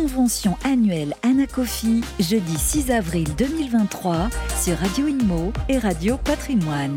[0.00, 6.94] convention annuelle Anacofi, jeudi 6 avril 2023 sur Radio Imo et Radio Patrimoine.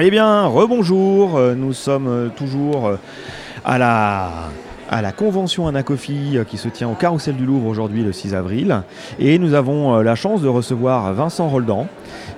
[0.00, 2.98] Eh bien, rebonjour, nous sommes toujours
[3.64, 4.48] à la,
[4.90, 8.82] à la convention Anacofi qui se tient au Carrousel du Louvre aujourd'hui le 6 avril.
[9.20, 11.86] Et nous avons la chance de recevoir Vincent Roldan,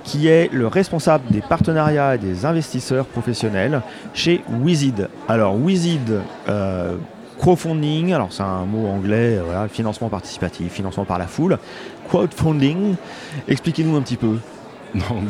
[0.03, 3.81] qui est le responsable des partenariats et des investisseurs professionnels
[4.13, 5.09] chez Wizid.
[5.27, 6.21] Alors Wizid,
[7.39, 11.57] crowdfunding, alors c'est un mot anglais, voilà, financement participatif, financement par la foule.
[12.07, 12.95] Crowdfunding,
[13.47, 14.37] expliquez-nous un petit peu.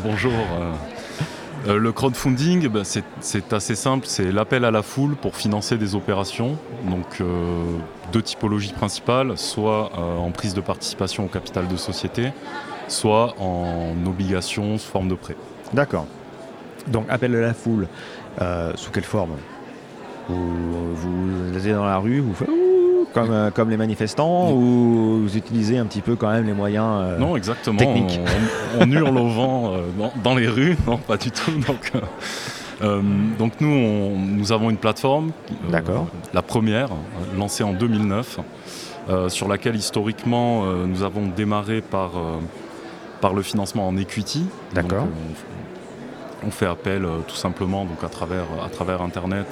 [0.04, 0.34] bonjour.
[1.68, 5.96] Euh, le crowdfunding, bah, c'est assez simple, c'est l'appel à la foule pour financer des
[5.96, 6.58] opérations.
[6.90, 7.64] Donc euh,
[8.12, 12.32] deux typologies principales, soit euh, en prise de participation au capital de société,
[12.88, 15.38] soit en obligation sous forme de prêt.
[15.74, 16.06] D'accord.
[16.88, 17.88] Donc appel à la foule,
[18.76, 19.38] sous quelle forme?
[20.28, 22.50] Vous, vous allez dans la rue, vous faites
[23.14, 27.02] comme, euh, comme les manifestants ou vous utilisez un petit peu quand même les moyens
[27.02, 27.78] euh, Non, exactement.
[27.78, 28.20] Techniques.
[28.80, 31.52] On, hurle au vent euh, dans, les rues, non, pas du tout.
[31.68, 31.92] Donc,
[33.40, 35.32] donc nous, nous avons une plateforme,
[36.34, 36.90] la première,
[37.38, 38.40] lancée en 2009,
[39.30, 42.12] sur laquelle historiquement nous avons démarré par,
[43.22, 44.48] par le financement en equity.
[44.74, 45.08] D'accord.
[46.46, 49.48] On fait appel tout simplement donc à, travers, à travers Internet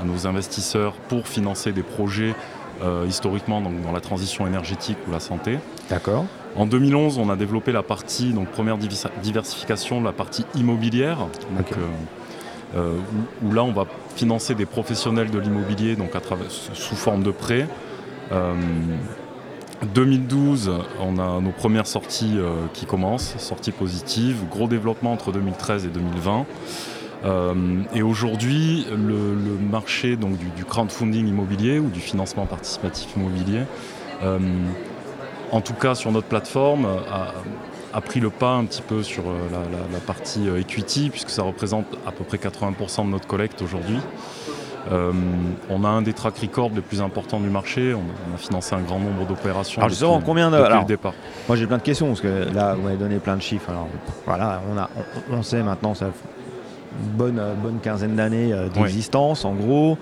[0.00, 2.34] à nos, investisseurs pour financer des projets
[2.82, 5.58] euh, historiquement donc, dans la transition énergétique ou la santé.
[5.90, 6.24] D'accord.
[6.56, 8.78] En 2011, on a développé la partie, donc première
[9.22, 11.18] diversification, la partie immobilière,
[11.56, 11.76] donc, euh,
[12.76, 12.96] euh,
[13.42, 17.30] où, là on va financer des professionnels de l'immobilier donc à travers, sous forme de
[17.30, 17.66] prêt.
[19.94, 20.70] 2012,
[21.00, 22.38] on a nos premières sorties
[22.72, 26.46] qui commencent, sorties positives, gros développement entre 2013 et 2020.
[27.24, 27.54] Euh,
[27.94, 29.34] et aujourd'hui, le,
[29.70, 33.62] marché donc, du, crowdfunding immobilier ou du financement participatif immobilier,
[34.22, 34.38] euh,
[35.50, 36.86] en tout cas sur notre plateforme,
[37.92, 39.34] a, pris le pas un petit peu sur euh,
[39.92, 43.98] la, partie equity, puisque ça représente à peu près 80% de notre collecte aujourd'hui.
[44.90, 47.94] on a un des track records les plus importants du marché.
[47.94, 49.80] On a, financé un grand nombre d'opérations.
[49.80, 51.14] Alors justement, combien de alors, le départ
[51.46, 53.70] Moi, j'ai plein de questions parce que là, vous m'avez donné plein de chiffres.
[53.70, 53.88] Alors
[54.26, 54.90] voilà, on a,
[55.30, 56.10] on sait maintenant, ça
[57.16, 59.98] bonne, euh, bonne quinzaine d'années euh, d'existence, en gros.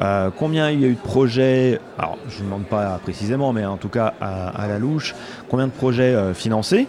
[0.00, 3.64] Euh, combien il y a eu de projets, alors je ne demande pas précisément, mais
[3.64, 5.14] en tout cas à, la louche,
[5.48, 6.86] combien de projets financés?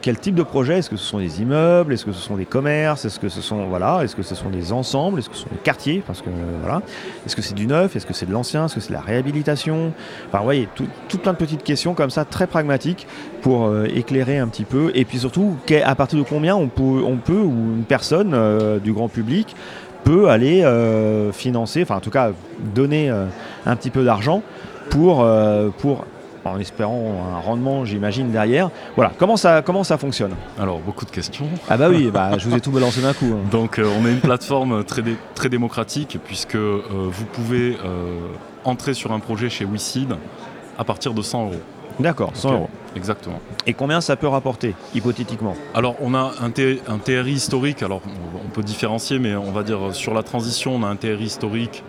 [0.00, 0.78] Quel type de projets?
[0.78, 1.92] Est-ce que ce sont des immeubles?
[1.92, 3.04] Est-ce que ce sont des commerces?
[3.04, 5.18] Est-ce que ce sont voilà Est-ce que ce sont des ensembles?
[5.18, 6.04] Est-ce que ce sont des quartiers?
[6.06, 6.30] Parce que
[6.62, 6.82] voilà,
[7.26, 7.96] est-ce que c'est du neuf?
[7.96, 8.66] Est-ce que c'est de l'ancien?
[8.66, 9.92] Est-ce que c'est de la réhabilitation?
[10.28, 13.08] Enfin, vous voyez, tout, plein de petites questions comme ça, très pragmatiques
[13.42, 14.92] pour euh, éclairer un petit peu.
[14.94, 18.78] Et puis surtout, à partir de combien on peut, on peut ou une personne euh,
[18.78, 19.56] du grand public
[20.04, 22.32] peut aller euh, financer, enfin en tout cas
[22.74, 24.42] donner un petit peu d'argent
[24.90, 25.26] pour,
[25.78, 26.04] pour
[26.44, 28.70] en espérant un rendement, j'imagine, derrière.
[28.96, 30.32] Voilà, comment ça, comment ça fonctionne?
[30.58, 31.46] Alors, beaucoup de questions.
[31.68, 33.26] Ah bah oui, bah, je vous ai tout balancé d'un coup.
[33.32, 33.46] Hein.
[33.50, 35.02] Donc, on est une plateforme très,
[35.34, 37.76] très démocratique, puisque vous pouvez
[38.64, 40.14] entrer sur un projet chez WeSeed
[40.78, 41.60] à partir de 100 euros.
[41.98, 42.70] D'accord, 100 euros.
[42.96, 43.40] Exactement.
[43.66, 45.54] Et combien ça peut rapporter, hypothétiquement?
[45.74, 48.00] Alors, on a un, un, TRI historique, alors
[48.44, 51.82] on peut différencier, mais on va dire sur la transition, on a un TRI historique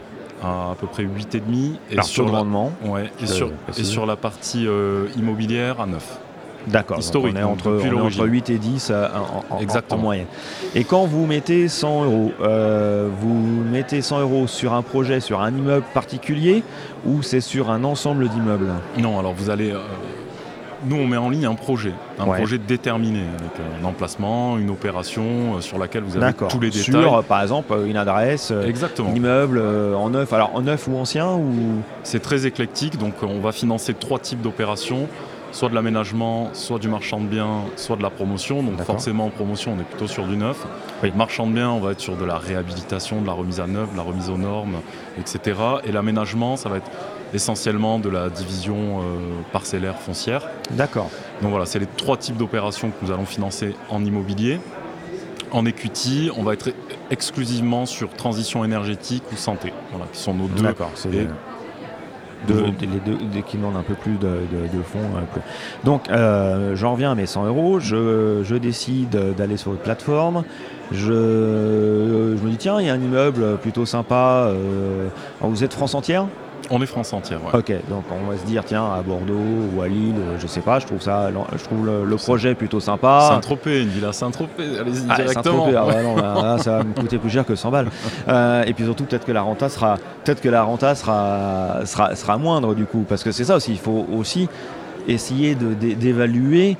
[0.43, 1.77] à à peu près 8,5.
[1.91, 6.19] Et sur le rendement ouais, et, sur, et sur la partie euh, immobilière à 9.
[6.67, 9.07] D'accord, on est entre, entre 8 et 10 euh,
[9.89, 10.27] en, moyenne.
[10.75, 15.41] Et quand vous mettez 100 euros, euh, vous mettez 100 euros sur un projet, sur
[15.41, 16.63] un immeuble particulier
[17.05, 18.69] ou c'est sur un ensemble d'immeubles?
[18.97, 19.71] Non, alors vous allez...
[19.71, 19.79] Euh,
[20.83, 25.61] nous, on met en ligne un projet, un projet déterminé, avec un emplacement, une opération
[25.61, 27.03] sur laquelle vous avez tous les détails.
[27.03, 29.61] Sur, par exemple, une adresse, un immeuble
[29.95, 30.33] en neuf.
[30.33, 31.83] Alors, en neuf ou ancien ou...
[32.01, 35.07] C'est très éclectique, donc on va financer trois types d'opérations
[35.51, 38.63] soit de l'aménagement, soit du marchand de biens, soit de la promotion.
[38.63, 40.65] Donc forcément en promotion, on est plutôt sur du neuf.
[41.03, 41.11] Oui.
[41.15, 43.91] Marchand de biens, on va être sur de la réhabilitation, de la remise à neuf,
[43.91, 44.77] de la remise aux normes,
[45.17, 45.59] etc.
[45.85, 46.91] Et l'aménagement, ça va être
[47.33, 49.03] essentiellement de la division euh,
[49.51, 50.49] parcellaire foncière.
[50.71, 51.09] D'accord.
[51.41, 54.59] Donc voilà, c'est les trois types d'opérations que nous allons financer en immobilier.
[55.51, 56.69] En equity, on va être
[57.09, 60.63] exclusivement sur transition énergétique ou santé, voilà, qui sont nos deux.
[60.63, 60.91] D'accord,
[62.47, 64.99] de, les deux, qui demandent un peu plus de, de, fonds.
[65.83, 67.79] Donc, euh, j'en reviens à mes 100 euros.
[67.79, 70.43] Je, je décide d'aller sur votre plateforme.
[70.91, 74.47] Je, je, me dis, tiens, il y a un immeuble plutôt sympa.
[74.49, 75.07] Euh,
[75.41, 76.25] vous êtes France entière?
[76.73, 77.39] On est France entière.
[77.53, 79.33] Ok, donc on va se dire tiens à Bordeaux
[79.75, 83.27] ou à Lille, je sais pas, je trouve ça, je trouve le, projet plutôt sympa.
[83.29, 85.67] Saint-Tropez, une villa Saint-Tropez, allez-y ah, directement.
[86.23, 87.89] Ah ça va me coûter plus cher que 100 balles.
[88.29, 92.15] Euh, et puis surtout peut-être que la renta sera, peut-être que la renta sera, sera,
[92.15, 94.47] sera moindre du coup, parce que c'est ça aussi, il faut aussi
[95.09, 96.77] essayer d'évaluer,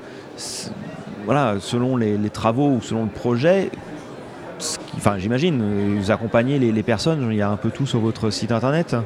[1.26, 3.70] voilà, selon les, travaux ou selon le projet,
[4.96, 8.30] enfin j'imagine, vous accompagnez les, les, personnes, il y a un peu tout sur votre
[8.30, 8.96] site internet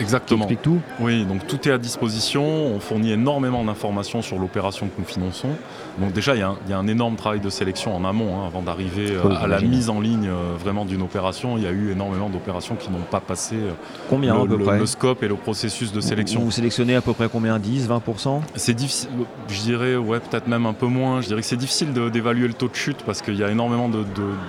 [0.00, 0.44] Exactement.
[0.44, 2.44] Explique tout Oui, donc tout est à disposition.
[2.44, 5.50] On fournit énormément d'informations sur l'opération que nous finançons.
[5.98, 9.12] Donc déjà, il y, a un énorme travail de sélection en amont hein, avant d'arriver
[9.12, 11.58] euh, à la mise en ligne euh, vraiment d'une opération.
[11.58, 13.72] Il y a eu énormément d'opérations qui n'ont pas passé euh,
[14.08, 16.40] combien, le, le, scope et le processus de sélection.
[16.40, 19.10] Vous, sélectionnez à peu près combien 10, 20% C'est difficile,
[19.48, 21.20] je dirais, ouais, peut-être même un peu moins.
[21.20, 23.90] Je dirais que c'est difficile d'évaluer le taux de chute parce qu'il y a énormément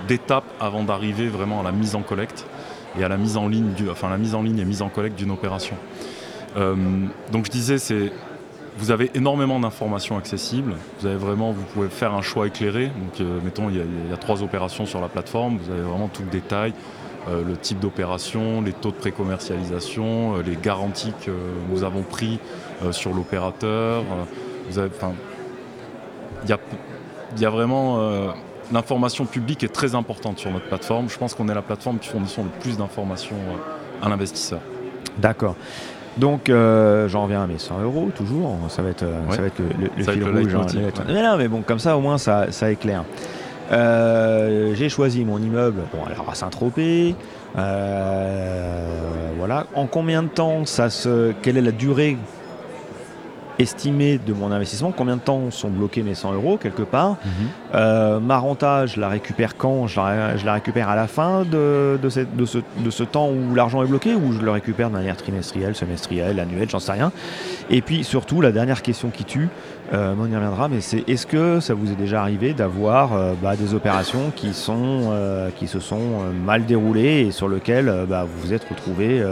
[0.08, 2.46] d'étapes avant d'arriver vraiment à la mise en collecte
[2.98, 4.88] et à la mise en ligne, du, enfin la mise en ligne et mise en
[4.88, 5.76] collecte d'une opération.
[6.56, 6.74] Euh,
[7.32, 8.12] donc je disais, c'est
[8.76, 10.74] vous avez énormément d'informations accessibles.
[11.00, 12.86] Vous avez vraiment, vous pouvez faire un choix éclairé.
[12.86, 15.58] Donc, euh, mettons, il y, a, trois opérations sur la plateforme.
[15.58, 16.72] Vous avez vraiment tout le détail,
[17.28, 21.30] euh, le type d'opération, les taux de précommercialisation, les garanties que
[21.70, 22.40] nous avons pris
[22.90, 24.02] sur l'opérateur.
[24.70, 24.76] il
[27.38, 28.34] y a, vraiment
[28.72, 31.08] l'information publique est très importante sur notre plateforme.
[31.08, 34.60] Je pense qu'on est la plateforme qui fournit le plus d'informations euh, à l'investisseur.
[35.18, 35.56] D'accord.
[36.16, 38.56] Donc euh, j'en reviens à mes 100 euros toujours.
[38.68, 40.54] Ça va être, euh, ça va être le, fil rouge.
[40.54, 40.66] Hein,
[41.08, 43.04] mais non, mais bon, comme ça au moins ça, ça éclaire.
[43.70, 45.82] J'ai choisi mon immeuble.
[45.92, 47.16] Bon, alors à Saint-Tropez.
[47.54, 47.66] voilà.
[49.74, 51.32] En combien de temps ça se.
[51.42, 52.16] Quelle est la durée
[53.58, 57.16] estimé de mon investissement, combien de temps sont bloqués mes 100 euros quelque part?
[57.74, 59.86] Euh, ma renta, je la récupère quand?
[59.86, 59.98] Je
[60.44, 64.50] la, récupère à la fin de, ce, temps où l'argent est bloqué ou je le
[64.50, 67.12] récupère de manière trimestrielle, semestrielle, annuelle, j'en sais rien?
[67.70, 69.48] Et puis surtout, la dernière question qui tue,
[69.92, 73.34] euh, on y reviendra, mais c'est est-ce que ça vous est déjà arrivé d'avoir euh,
[73.40, 76.10] bah, des opérations qui se sont
[76.44, 79.22] mal déroulées et sur lesquelles bah, vous vous êtes retrouvé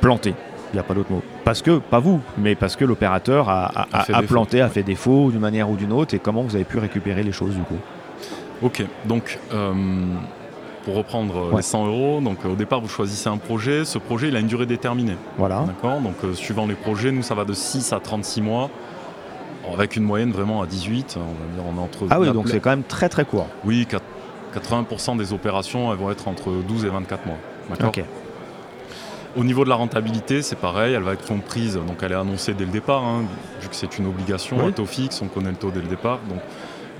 [0.00, 0.34] planté
[0.72, 1.22] il n'y a pas d'autre mot.
[1.46, 3.86] Parce que, pas vous, mais parce que l'opérateur a,
[4.26, 7.22] planté, a fait défaut d'une manière ou d'une autre, et comment vous avez pu récupérer
[7.22, 7.78] les choses du coup?
[8.62, 9.72] Ok, donc euh,
[10.84, 14.34] pour reprendre les 100 euros, donc au départ vous choisissez un projet, ce projet il
[14.34, 15.16] a une durée déterminée.
[15.38, 15.60] Voilà.
[15.60, 18.68] D'accord, donc euh, suivant les projets, nous ça va de 6 à 36 mois.
[19.72, 22.06] Avec une moyenne vraiment à 18, on va dire on est entre.
[22.10, 23.46] Ah oui, donc c'est quand même très très court.
[23.64, 23.86] Oui,
[24.52, 27.38] 80% des opérations elles vont être entre 12 et 24 mois.
[27.70, 27.90] D'accord?
[27.90, 28.02] Ok.
[29.36, 32.54] Au niveau de la rentabilité, c'est pareil, elle va être comprise, donc elle est annoncée
[32.54, 33.24] dès le départ, hein,
[33.60, 36.20] vu que c'est une obligation, un taux fixe, on connaît le taux dès le départ.
[36.28, 36.40] Donc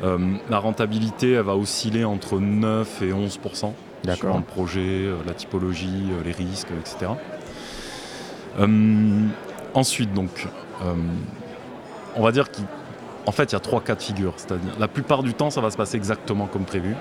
[0.05, 0.19] euh,
[0.51, 3.73] la rentabilité, elle va osciller entre 9 et 11%
[4.15, 7.13] sur le projet, euh, la typologie, euh, les risques, etc.
[9.75, 10.47] ensuite, donc,
[12.17, 14.35] on va dire qu'en fait, il y a trois cas de figure.
[14.37, 16.95] C'est-à-dire, la plupart du temps, ça va se passer exactement comme prévu.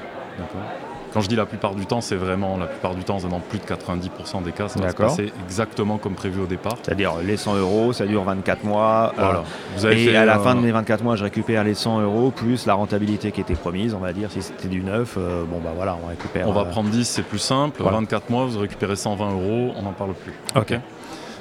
[1.15, 3.57] Quand je dis la plupart du temps, c'est vraiment la plupart du temps, dans plus
[3.57, 6.75] de 90% des cas, ça va se passer exactement comme prévu au départ.
[6.83, 9.13] C'est-à-dire les 100 euros, ça dure 24 mois.
[9.17, 9.43] Euh, voilà.
[9.77, 12.31] Vous avez et à la fin de mes 24 mois, je récupère les 100 euros
[12.31, 15.61] plus la rentabilité qui était promise, on va dire, si c'était du neuf, euh, bon
[15.63, 16.49] bah voilà, on récupère.
[16.49, 17.81] On va euh, prendre 10, c'est plus simple.
[17.81, 20.33] 24 mois, vous récupérez 120 euros, on n'en parle plus.
[20.53, 20.77] Ok.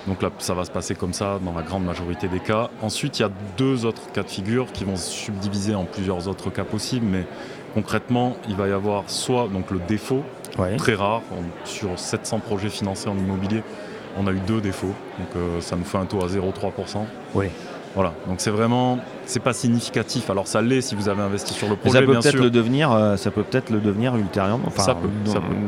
[0.07, 2.71] Donc là, ça va se passer comme ça dans la grande majorité des cas.
[2.81, 6.29] Ensuite, il y a deux autres cas de figure qui vont se subdiviser en plusieurs
[6.29, 7.27] autres cas possibles, mais
[7.75, 10.23] concrètement, il va y avoir soit donc le défaut,
[10.79, 11.23] très rare,
[11.65, 13.63] sur 700 projets financés en immobilier,
[14.17, 16.99] on a eu deux défauts, donc euh, ça nous fait un taux à 0,3%.
[17.35, 17.47] Oui.
[17.95, 20.29] Voilà, donc c'est vraiment, c'est pas significatif.
[20.29, 22.01] Alors ça l'est si vous avez investi sur le projet.
[22.01, 24.65] ça peut peut-être le devenir, euh, ça peut peut-être le devenir ultérieurement.
[24.67, 25.09] Enfin, ça peut,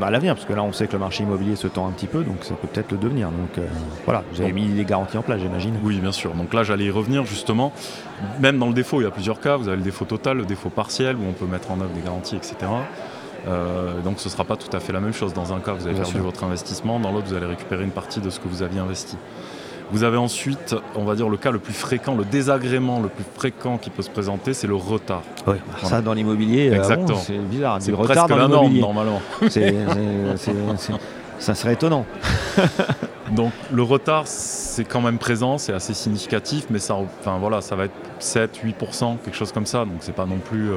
[0.02, 2.08] à l'avenir, parce que là on sait que le marché immobilier se tend un petit
[2.08, 3.28] peu, donc ça peut peut-être le devenir.
[3.28, 3.66] Donc euh,
[4.04, 5.74] voilà, vous avez mis les garanties en place, j'imagine.
[5.84, 6.34] Oui, bien sûr.
[6.34, 7.72] Donc là j'allais y revenir justement.
[8.40, 9.56] Même dans le défaut, il y a plusieurs cas.
[9.56, 12.00] Vous avez le défaut total, le défaut partiel, où on peut mettre en œuvre des
[12.00, 12.56] garanties, etc.
[13.46, 15.32] Euh, donc ce ne sera pas tout à fait la même chose.
[15.32, 18.20] Dans un cas, vous avez perdu votre investissement, dans l'autre, vous allez récupérer une partie
[18.20, 19.16] de ce que vous aviez investi.
[19.92, 23.24] Vous avez ensuite, on va dire, le cas le plus fréquent, le désagrément le plus
[23.36, 25.22] fréquent qui peut se présenter, c'est le retard.
[25.46, 26.82] Oui, ça dans l'immobilier, euh,
[27.16, 27.78] c'est bizarre.
[27.80, 29.20] C'est retard dans la norme normalement.
[31.38, 32.04] ça serait étonnant.
[33.32, 37.76] Donc le retard, c'est quand même présent, c'est assez significatif, mais ça, enfin, voilà, ça
[37.76, 39.84] va être 7-8%, quelque chose comme ça.
[39.84, 40.70] Donc c'est pas non plus.
[40.70, 40.74] Euh,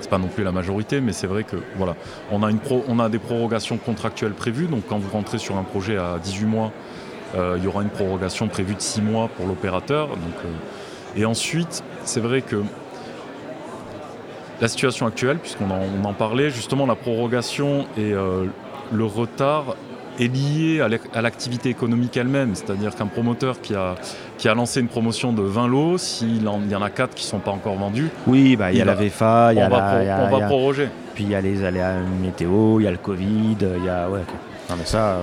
[0.00, 1.96] c'est pas non plus la majorité, mais c'est vrai que voilà,
[2.30, 2.58] on a, une
[2.88, 4.66] on a des prorogations contractuelles prévues.
[4.66, 6.72] Donc quand vous rentrez sur un projet à 18 mois,
[7.56, 10.10] il y aura une prorogation prévue de 6 mois pour l'opérateur.
[10.10, 10.48] Euh,
[11.16, 12.62] et ensuite, c'est vrai que
[14.60, 18.46] la situation actuelle, puisqu'on en, parlait, justement la prorogation et euh,
[18.92, 19.76] le retard
[20.20, 20.80] est lié
[21.12, 22.54] à l'activité économique elle-même.
[22.54, 23.96] C'est-à-dire qu'un promoteur qui a,
[24.38, 27.28] qui a lancé une promotion de 20 lots, s'il y en a 4 qui ne
[27.28, 28.10] sont pas encore vendus.
[28.28, 30.88] Oui, bah, il y a la VFA, il y a la, on va proroger.
[31.14, 34.08] Puis il y a les aléas météo, il y a le Covid, il y a.
[34.08, 34.20] Ouais,
[34.70, 35.18] mais ça,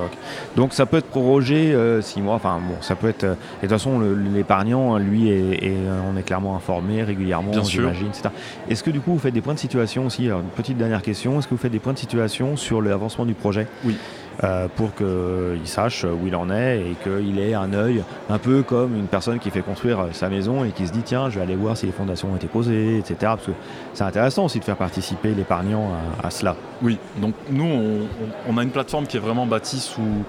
[0.56, 3.24] Donc ça peut être prorogé 6 euh, mois, enfin bon, ça peut être.
[3.24, 4.00] Euh, et de toute façon,
[4.34, 8.30] l'épargnant, lui, est, euh, on est clairement informé régulièrement, j'imagine, etc.
[8.70, 10.28] Est-ce que du coup, vous faites des points de situation aussi?
[10.28, 13.26] Alors, une petite dernière question, est-ce que vous faites des points de situation sur l'avancement
[13.26, 13.68] du projet?
[13.84, 13.98] Oui.
[14.44, 18.64] Euh, pour qu'il sache où il en est et qu'il ait un œil un peu
[18.64, 21.44] comme une personne qui fait construire sa maison et qui se dit tiens je vais
[21.44, 23.16] aller voir si les fondations ont été posées, etc.
[23.20, 23.52] Parce que
[23.94, 25.92] c'est intéressant aussi de faire participer l'épargnant
[26.24, 26.56] à, cela.
[26.82, 28.08] Oui, donc nous
[28.48, 30.24] on, a une plateforme qui est vraiment bâtie sous...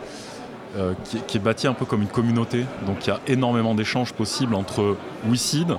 [0.76, 0.94] Euh,
[1.26, 2.64] qui, est bâtie un peu comme une communauté.
[2.86, 5.76] Donc il y a énormément d'échanges possibles entre WeSeed,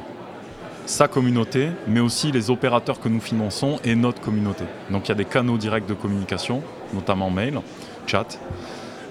[0.86, 4.66] sa communauté, mais aussi les opérateurs que nous finançons et notre communauté.
[4.92, 6.62] Donc il y a des canaux directs de communication,
[6.94, 7.60] notamment mail
[8.08, 8.40] chat.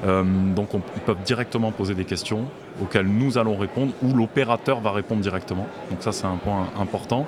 [0.05, 2.47] Euh, donc ils peuvent directement poser des questions
[2.83, 5.67] auxquelles nous allons répondre ou l'opérateur va répondre directement.
[5.91, 7.27] Donc ça c'est un point important.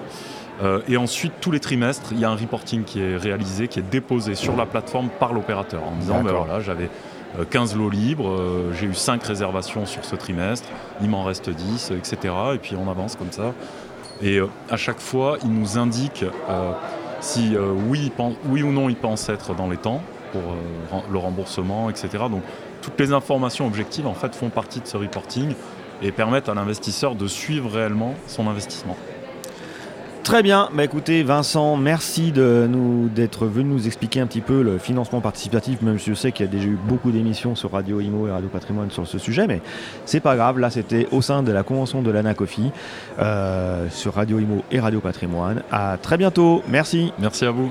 [0.62, 3.80] Euh, et ensuite, tous les trimestres, il y a un reporting qui est réalisé, qui
[3.80, 6.88] est déposé sur la plateforme par l'opérateur en disant ben voilà, j'avais
[7.50, 8.36] 15 euh, lots libres,
[8.72, 10.68] j'ai eu 5 réservations sur ce trimestre,
[11.00, 12.34] il m'en reste 10, etc.
[12.54, 13.52] Et puis on avance comme ça.
[14.22, 14.38] Et
[14.70, 16.24] à chaque fois, il nous indique
[17.20, 17.56] si
[17.88, 18.12] oui,
[18.46, 20.02] oui ou non il pense être dans les temps
[20.34, 22.08] pour euh, le remboursement, etc.
[22.30, 22.42] Donc
[22.82, 25.54] toutes les informations objectives en fait font partie de ce reporting
[26.02, 28.96] et permettent à l'investisseur de suivre réellement son investissement.
[30.24, 34.62] Très bien, bah écoutez Vincent, merci de nous d'être venu nous expliquer un petit peu
[34.62, 37.72] le financement participatif, même si je sais qu'il y a déjà eu beaucoup d'émissions sur
[37.72, 39.60] Radio Imo et Radio Patrimoine sur ce sujet, mais
[40.06, 42.72] c'est pas grave, là c'était au sein de la convention de l'ANACOFI
[43.18, 45.62] euh, sur Radio Imo et Radio Patrimoine.
[45.70, 47.12] À très bientôt, merci.
[47.18, 47.70] Merci à vous